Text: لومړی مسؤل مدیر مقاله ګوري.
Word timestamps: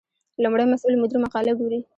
لومړی 0.43 0.65
مسؤل 0.71 0.93
مدیر 1.01 1.17
مقاله 1.25 1.51
ګوري. 1.59 1.79